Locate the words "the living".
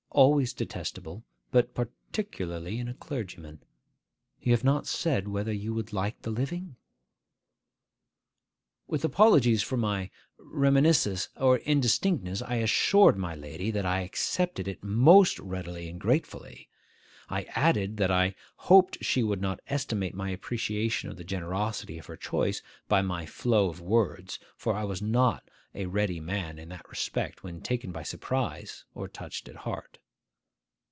6.21-6.75